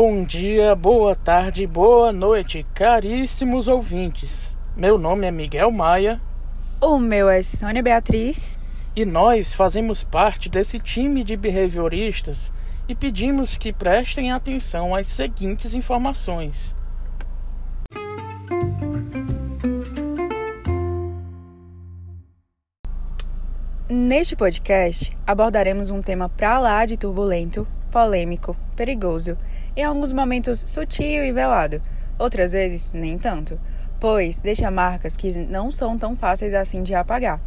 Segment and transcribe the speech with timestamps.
[0.00, 4.56] Bom dia, boa tarde, boa noite, caríssimos ouvintes.
[4.76, 6.20] Meu nome é Miguel Maia.
[6.80, 8.56] O meu é Sônia Beatriz.
[8.94, 12.52] E nós fazemos parte desse time de behavioristas
[12.88, 16.76] e pedimos que prestem atenção às seguintes informações.
[23.88, 29.36] Neste podcast, abordaremos um tema pra lá de turbulento, polêmico, perigoso,
[29.76, 31.82] em alguns momentos sutil e velado,
[32.18, 33.58] outras vezes nem tanto,
[33.98, 37.40] pois deixa marcas que não são tão fáceis assim de apagar.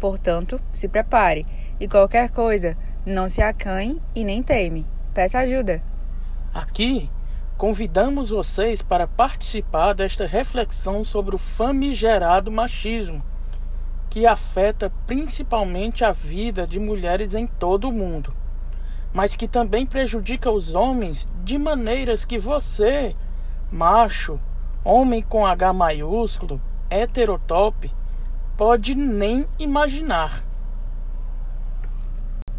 [0.00, 1.44] Portanto, se prepare
[1.80, 4.86] e qualquer coisa, não se acanhe e nem teme.
[5.12, 5.82] Peça ajuda.
[6.54, 7.10] Aqui,
[7.56, 13.22] convidamos vocês para participar desta reflexão sobre o famigerado machismo
[14.10, 18.34] que afeta principalmente a vida de mulheres em todo o mundo,
[19.18, 23.16] mas que também prejudica os homens de maneiras que você,
[23.68, 24.38] macho,
[24.84, 27.90] homem com H maiúsculo, heterotop,
[28.56, 30.44] pode nem imaginar.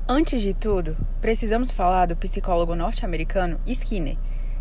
[0.06, 4.18] Antes de tudo, precisamos falar do psicólogo norte-americano Skinner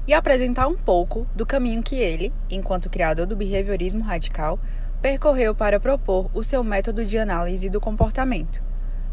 [0.07, 4.61] e apresentar um pouco do caminho que ele, enquanto criador do behaviorismo radical,
[5.03, 8.63] percorreu para propor o seu método de análise do comportamento.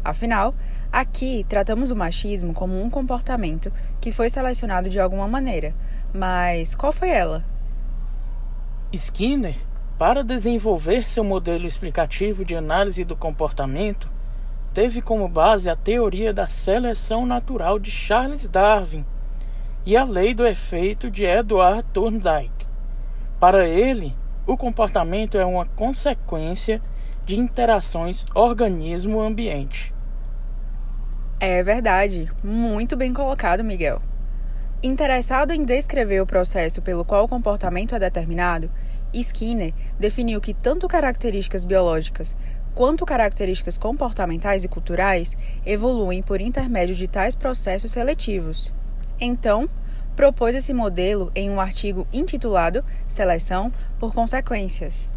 [0.04, 0.54] Afinal,
[0.92, 5.74] aqui tratamos o machismo como um comportamento que foi selecionado de alguma maneira.
[6.12, 7.44] Mas qual foi ela?
[8.92, 9.56] Skinner,
[9.98, 14.08] para desenvolver seu modelo explicativo de análise do comportamento,
[14.72, 19.04] teve como base a teoria da seleção natural de Charles Darwin
[19.86, 22.66] e a lei do efeito de Edward Thorndike.
[23.40, 24.14] Para ele,
[24.46, 26.82] o comportamento é uma consequência
[27.24, 29.95] de interações organismo-ambiente.
[31.38, 34.00] É verdade, muito bem colocado, Miguel.
[34.82, 38.70] Interessado em descrever o processo pelo qual o comportamento é determinado,
[39.12, 42.34] Skinner definiu que tanto características biológicas
[42.74, 48.72] quanto características comportamentais e culturais evoluem por intermédio de tais processos seletivos.
[49.20, 49.68] Então,
[50.14, 55.10] propôs esse modelo em um artigo intitulado Seleção por Consequências.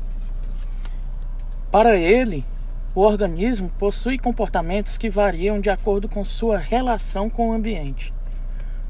[1.72, 2.46] Para ele,
[2.96, 8.14] o organismo possui comportamentos que variam de acordo com sua relação com o ambiente,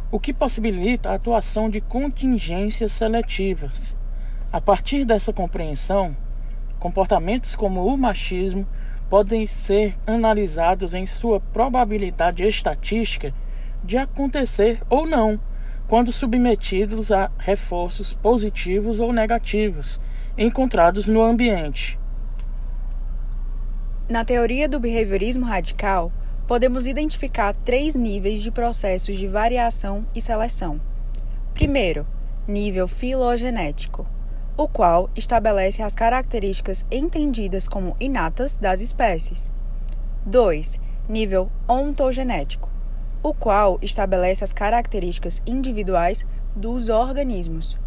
[0.09, 3.95] o que possibilita a atuação de contingências seletivas.
[4.51, 6.15] A partir dessa compreensão,
[6.79, 8.65] comportamentos como o machismo
[9.09, 13.33] podem ser analisados em sua probabilidade estatística
[13.83, 15.39] de acontecer ou não
[15.87, 19.99] quando submetidos a reforços positivos ou negativos
[20.37, 21.98] encontrados no ambiente.
[24.09, 26.11] Na teoria do behaviorismo radical,
[26.47, 30.81] podemos identificar três níveis de processos de variação e seleção.
[31.53, 32.07] Primeiro,
[32.47, 34.07] nível filogenético,
[34.57, 39.51] o qual estabelece as características entendidas como inatas das espécies.
[40.25, 40.79] 2.
[41.07, 42.67] Nível ontogenético,
[43.21, 47.77] o qual estabelece as características individuais dos organismos.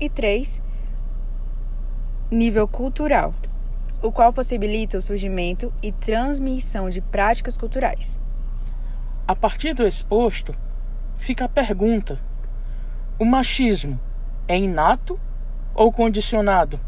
[0.00, 0.62] E 3.
[2.30, 3.34] Nível cultural,
[4.04, 8.20] o qual possibilita o surgimento e transmissão de práticas culturais.
[9.26, 10.54] A partir do exposto,
[11.16, 12.20] fica a pergunta:
[13.18, 13.98] o machismo
[14.46, 15.18] é inato
[15.74, 16.78] ou condicionado?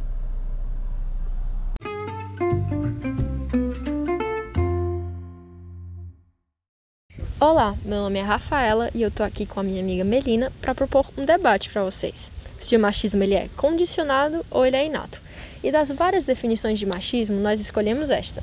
[7.40, 10.74] Olá, meu nome é Rafaela e eu tô aqui com a minha amiga Melina para
[10.74, 12.30] propor um debate para vocês.
[12.58, 15.20] Se o machismo ele é condicionado ou ele é inato.
[15.62, 18.42] E das várias definições de machismo, nós escolhemos esta,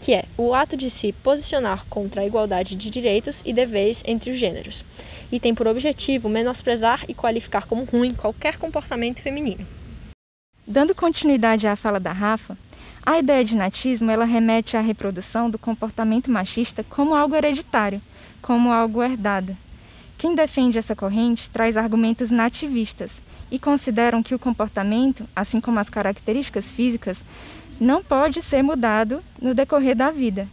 [0.00, 4.30] que é o ato de se posicionar contra a igualdade de direitos e deveres entre
[4.30, 4.84] os gêneros,
[5.30, 9.66] e tem por objetivo menosprezar e qualificar como ruim qualquer comportamento feminino.
[10.66, 12.56] Dando continuidade à fala da Rafa,
[13.04, 18.00] a ideia de natismo ela remete à reprodução do comportamento machista como algo hereditário,
[18.40, 19.54] como algo herdado.
[20.16, 23.12] Quem defende essa corrente traz argumentos nativistas
[23.54, 27.22] e consideram que o comportamento, assim como as características físicas,
[27.78, 30.48] não pode ser mudado no decorrer da vida.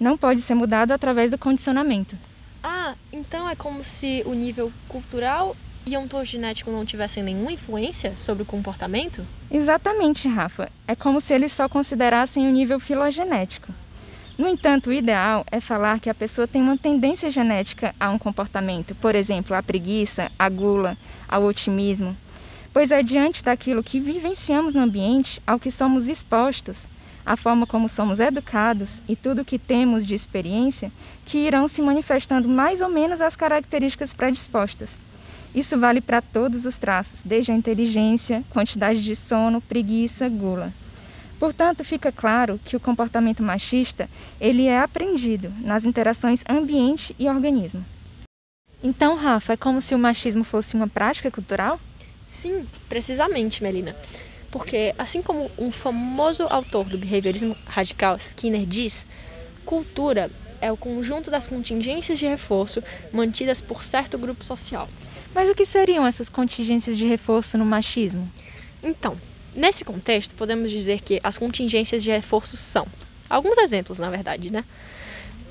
[0.00, 2.18] Não pode ser mudado através do condicionamento.
[2.64, 5.54] Ah, então é como se o nível cultural
[5.86, 9.24] e ontogenético não tivessem nenhuma influência sobre o comportamento?
[9.48, 10.68] Exatamente, Rafa.
[10.88, 13.72] É como se eles só considerassem o nível filogenético.
[14.38, 18.18] No entanto, o ideal é falar que a pessoa tem uma tendência genética a um
[18.18, 20.94] comportamento, por exemplo, a preguiça, a gula,
[21.26, 22.14] ao otimismo,
[22.70, 26.86] pois é diante daquilo que vivenciamos no ambiente ao que somos expostos,
[27.24, 30.92] a forma como somos educados e tudo o que temos de experiência
[31.24, 34.98] que irão se manifestando mais ou menos as características predispostas.
[35.54, 40.74] Isso vale para todos os traços, desde a inteligência, quantidade de sono, preguiça, gula.
[41.38, 44.08] Portanto, fica claro que o comportamento machista,
[44.40, 47.84] ele é aprendido nas interações ambiente e organismo.
[48.82, 51.78] Então, Rafa, é como se o machismo fosse uma prática cultural?
[52.30, 53.96] Sim, precisamente, Melina.
[54.50, 59.04] Porque, assim como um famoso autor do behaviorismo radical, Skinner, diz,
[59.64, 60.30] cultura
[60.60, 64.88] é o conjunto das contingências de reforço mantidas por certo grupo social.
[65.34, 68.30] Mas o que seriam essas contingências de reforço no machismo?
[68.82, 69.18] Então,
[69.56, 72.86] nesse contexto, podemos dizer que as contingências de reforço são
[73.28, 74.64] alguns exemplos, na verdade, né?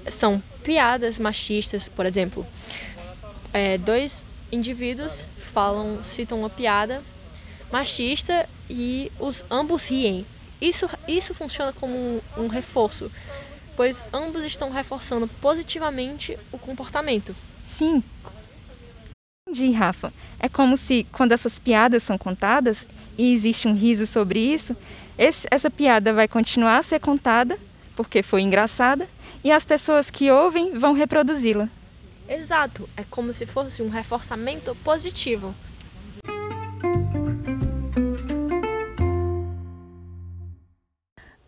[0.10, 2.46] São piadas machistas, por exemplo,
[3.52, 7.02] é, dois indivíduos falam, citam uma piada
[7.72, 10.26] machista e os ambos riem.
[10.62, 13.12] Isso, isso funciona como um, um reforço,
[13.76, 17.36] pois ambos estão reforçando positivamente o comportamento.
[17.66, 18.04] Sim.
[19.48, 20.12] Entendi, Rafa.
[20.40, 24.76] É como se, quando essas piadas são contadas e existe um riso sobre isso,
[25.20, 27.56] esse, essa piada vai continuar a ser contada,
[27.96, 29.08] porque foi engraçada,
[29.44, 31.70] e as pessoas que ouvem vão reproduzi-la.
[32.28, 35.54] Exato, é como se fosse um reforçamento positivo.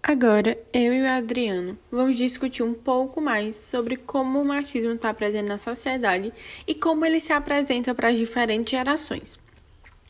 [0.09, 5.13] Agora, eu e o Adriano vamos discutir um pouco mais sobre como o machismo está
[5.13, 6.31] presente na sociedade
[6.65, 9.37] e como ele se apresenta para as diferentes gerações.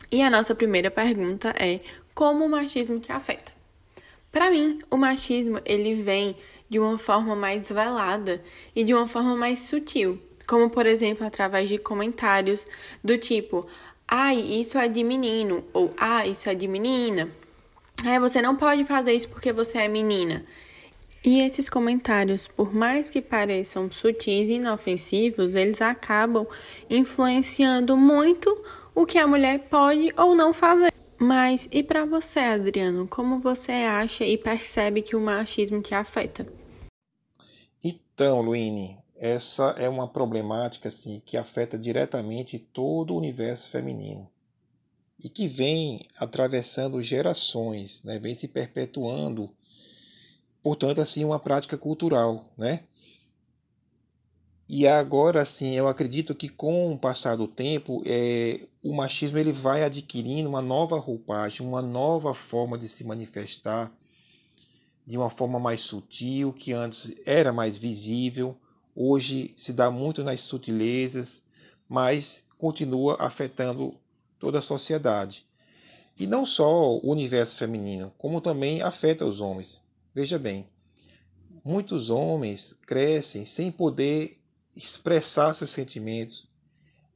[0.08, 1.80] E a nossa primeira pergunta é:
[2.14, 3.50] como o machismo te afeta?
[4.30, 6.36] Para mim, o machismo ele vem
[6.70, 8.40] de uma forma mais velada
[8.76, 12.64] e de uma forma mais sutil, como por exemplo através de comentários
[13.02, 13.68] do tipo:
[14.06, 17.28] "Ai, isso é de menino" ou "Ah, isso é de menina".
[18.04, 20.44] É, você não pode fazer isso porque você é menina.
[21.24, 26.46] E esses comentários, por mais que pareçam sutis e inofensivos, eles acabam
[26.88, 28.64] influenciando muito
[28.94, 30.92] o que a mulher pode ou não fazer.
[31.18, 36.46] Mas e para você, Adriano, como você acha e percebe que o machismo te afeta?
[37.82, 44.30] Então, Luíne, essa é uma problemática assim, que afeta diretamente todo o universo feminino
[45.22, 48.18] e que vem atravessando gerações, né?
[48.18, 49.50] vem se perpetuando,
[50.62, 52.84] portanto, assim, uma prática cultural, né?
[54.68, 59.50] E agora, assim, eu acredito que com o passar do tempo, é, o machismo ele
[59.50, 63.90] vai adquirindo uma nova roupagem, uma nova forma de se manifestar,
[65.06, 68.54] de uma forma mais sutil, que antes era mais visível,
[68.94, 71.42] hoje se dá muito nas sutilezas,
[71.88, 73.94] mas continua afetando
[74.38, 75.46] toda a sociedade.
[76.16, 79.80] E não só o universo feminino, como também afeta os homens.
[80.14, 80.66] Veja bem,
[81.64, 84.38] muitos homens crescem sem poder
[84.74, 86.48] expressar seus sentimentos,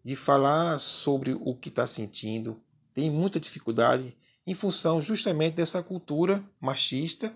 [0.05, 2.61] de falar sobre o que está sentindo,
[2.93, 4.17] tem muita dificuldade
[4.47, 7.33] em função justamente dessa cultura machista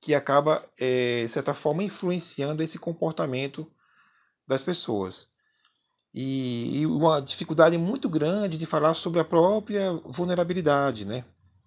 [0.00, 3.70] que acaba, é, de certa forma, influenciando esse comportamento
[4.46, 5.28] das pessoas
[6.14, 11.24] e, e, uma dificuldade muito grande de falar sobre a própria vulnerabilidade, né?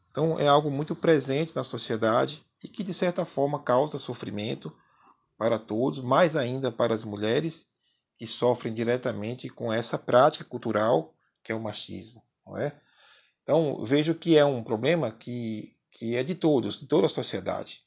[0.10, 4.74] Então é algo muito presente na sociedade e que de certa forma causa sofrimento
[5.38, 7.68] para todos, mais ainda para as mulheres
[8.18, 11.14] que sofrem diretamente com essa prática cultural
[11.44, 12.74] que é o machismo, não é?
[13.44, 17.84] Então vejo que é um problema que, que é de todos, de toda a sociedade.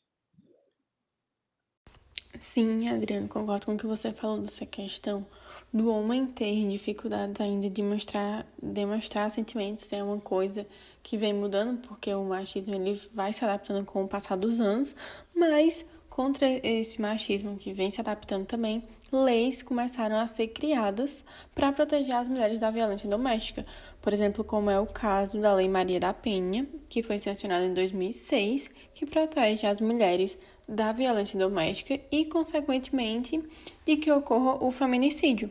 [2.38, 5.26] Sim, Adriano, concordo com o que você falou dessa questão
[5.72, 10.66] do homem ter dificuldades ainda de mostrar, demonstrar sentimentos é uma coisa
[11.02, 14.94] que vem mudando, porque o machismo ele vai se adaptando com o passar dos anos,
[15.34, 21.24] mas contra esse machismo que vem se adaptando também, leis começaram a ser criadas
[21.54, 23.64] para proteger as mulheres da violência doméstica.
[24.02, 27.72] Por exemplo, como é o caso da Lei Maria da Penha, que foi sancionada em
[27.72, 33.42] 2006, que protege as mulheres da violência doméstica e, consequentemente,
[33.84, 35.50] de que ocorra o feminicídio.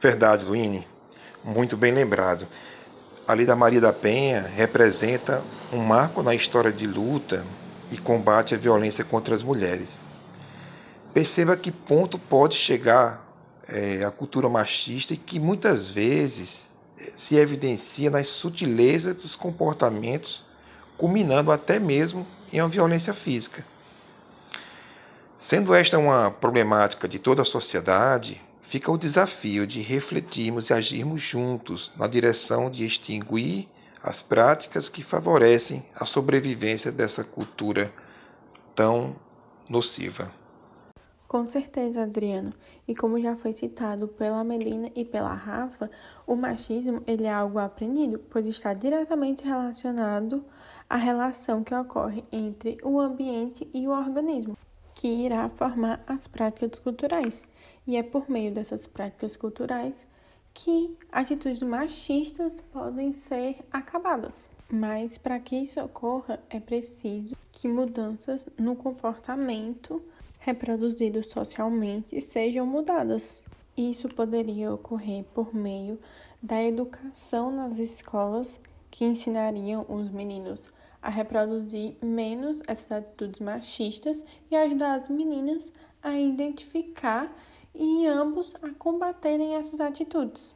[0.00, 0.86] Verdade, Luíne.
[1.42, 2.46] Muito bem lembrado.
[3.26, 7.44] A Lei da Maria da Penha representa um marco na história de luta
[7.90, 10.00] e combate à violência contra as mulheres.
[11.12, 13.26] Perceba que ponto pode chegar
[13.66, 20.44] é, a cultura machista e que muitas vezes é, se evidencia nas sutilezas dos comportamentos,
[20.96, 23.64] culminando até mesmo em uma violência física.
[25.40, 31.22] Sendo esta uma problemática de toda a sociedade, fica o desafio de refletirmos e agirmos
[31.22, 33.68] juntos na direção de extinguir
[34.02, 37.92] as práticas que favorecem a sobrevivência dessa cultura
[38.74, 39.16] tão
[39.68, 40.30] nociva.
[41.26, 42.54] Com certeza, Adriano.
[42.86, 45.90] E como já foi citado pela Melina e pela Rafa,
[46.26, 50.42] o machismo ele é algo aprendido, pois está diretamente relacionado
[50.88, 54.56] à relação que ocorre entre o ambiente e o organismo,
[54.98, 57.46] que irá formar as práticas culturais.
[57.86, 60.04] E é por meio dessas práticas culturais
[60.52, 64.50] que atitudes machistas podem ser acabadas.
[64.68, 70.02] Mas para que isso ocorra, é preciso que mudanças no comportamento
[70.40, 73.40] reproduzidos socialmente sejam mudadas.
[73.76, 75.96] Isso poderia ocorrer por meio
[76.42, 78.58] da educação nas escolas
[78.90, 80.72] que ensinariam os meninos
[81.08, 85.72] a reproduzir menos essas atitudes machistas e ajudar as meninas
[86.02, 87.34] a identificar
[87.74, 90.54] e ambos a combaterem essas atitudes.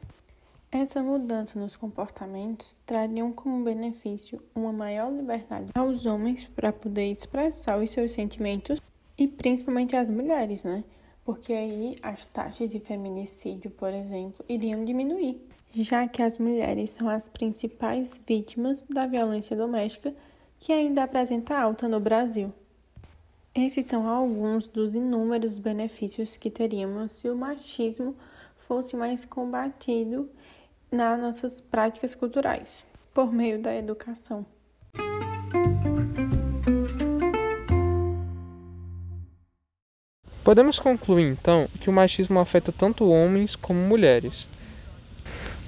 [0.71, 7.81] Essa mudança nos comportamentos trariam como benefício uma maior liberdade aos homens para poder expressar
[7.81, 8.79] os seus sentimentos
[9.17, 10.83] e principalmente as mulheres, né?
[11.25, 15.41] Porque aí as taxas de feminicídio, por exemplo, iriam diminuir,
[15.71, 20.13] já que as mulheres são as principais vítimas da violência doméstica
[20.63, 22.49] que ainda apresenta alta no Brasil.
[23.53, 28.15] Esses são alguns dos inúmeros benefícios que teríamos se o machismo
[28.55, 30.29] fosse mais combatido
[30.89, 34.45] nas nossas práticas culturais, por meio da educação.
[40.45, 44.47] Podemos concluir então que o machismo afeta tanto homens como mulheres.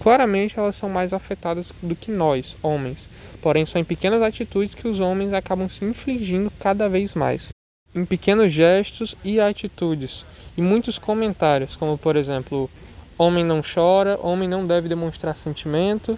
[0.05, 3.09] Claramente elas são mais afetadas do que nós, homens,
[3.41, 7.50] porém são em pequenas atitudes que os homens acabam se infligindo cada vez mais.
[7.95, 10.24] Em pequenos gestos e atitudes,
[10.55, 12.69] e muitos comentários, como por exemplo,
[13.17, 16.15] homem não chora, homem não deve demonstrar sentimento,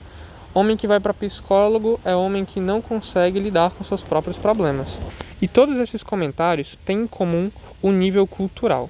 [0.53, 4.99] homem que vai para psicólogo é homem que não consegue lidar com seus próprios problemas.
[5.41, 7.49] E todos esses comentários têm em comum
[7.81, 8.89] o nível cultural,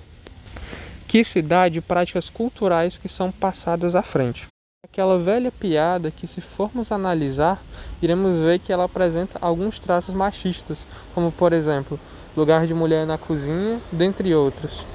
[1.08, 4.48] que se dá de práticas culturais que são passadas à frente.
[4.84, 7.62] Aquela velha piada que, se formos analisar,
[8.02, 12.00] iremos ver que ela apresenta alguns traços machistas, como por exemplo,
[12.36, 14.86] lugar de mulher na cozinha, dentre outros.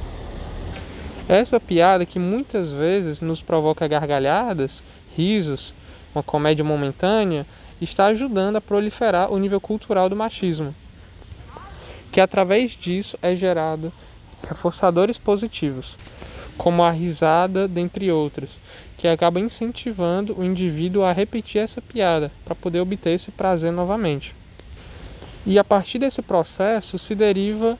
[1.29, 4.83] Essa piada que muitas vezes nos provoca gargalhadas,
[5.17, 5.75] risos,
[6.15, 7.47] uma comédia momentânea,
[7.81, 10.75] está ajudando a proliferar o nível cultural do machismo,
[12.11, 13.93] que através disso é gerado
[14.49, 15.97] reforçadores positivos,
[16.57, 18.59] como a risada, dentre outros,
[19.03, 24.33] que acaba incentivando o indivíduo a repetir essa piada para poder obter esse prazer novamente.
[25.45, 27.77] E a partir desse processo se deriva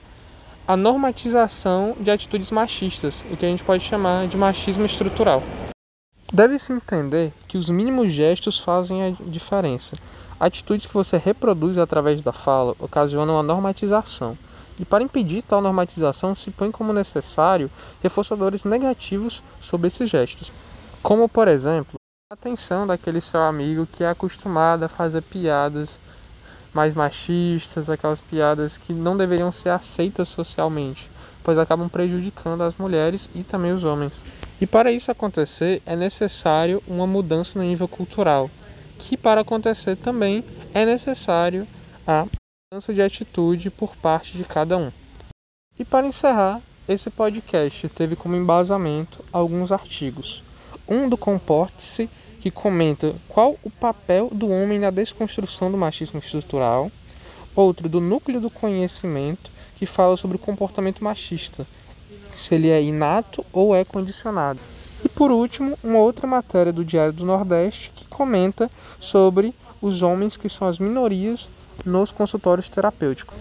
[0.67, 5.41] a normatização de atitudes machistas, o que a gente pode chamar de machismo estrutural.
[6.33, 9.95] Deve-se entender que os mínimos gestos fazem a diferença
[10.37, 14.37] Atitudes que você reproduz através da fala ocasionam a normatização.
[14.77, 20.51] E para impedir tal normatização, se põe como necessário reforçadores negativos sobre esses gestos.
[21.03, 21.95] Como, por exemplo,
[22.31, 25.99] a atenção daquele seu amigo que é acostumado a fazer piadas
[26.73, 31.11] mais machistas, aquelas piadas que não deveriam ser aceitas socialmente,
[31.43, 34.13] pois acabam prejudicando as mulheres e também os homens.
[34.61, 38.49] E para isso acontecer, é necessário uma mudança no nível cultural
[38.97, 40.41] que para acontecer também
[40.73, 41.67] é necessário
[42.07, 42.25] a
[42.71, 44.89] mudança de atitude por parte de cada um.
[45.77, 50.41] E para encerrar, esse podcast teve como embasamento alguns artigos.
[50.87, 52.09] Um do Comporte-se,
[52.39, 56.91] que comenta qual o papel do homem na desconstrução do machismo estrutural.
[57.55, 61.65] Outro do Núcleo do Conhecimento, que fala sobre o comportamento machista,
[62.35, 64.59] se ele é inato ou é condicionado.
[65.05, 70.37] E por último, uma outra matéria do Diário do Nordeste que comenta sobre os homens
[70.37, 71.49] que são as minorias
[71.85, 73.37] nos consultórios terapêuticos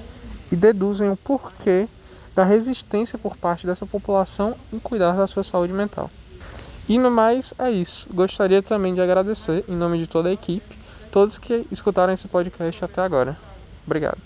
[0.51, 1.89] e deduzem o porquê
[2.35, 6.11] da resistência por parte dessa população em cuidar da sua saúde mental.
[6.93, 8.07] E no mais, é isso.
[8.13, 10.77] Gostaria também de agradecer, em nome de toda a equipe,
[11.11, 13.35] todos que escutaram esse podcast até agora.
[13.87, 14.19] Obrigado.